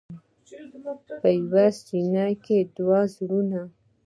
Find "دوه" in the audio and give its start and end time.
2.77-2.99